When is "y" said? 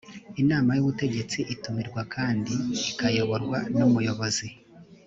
0.73-0.81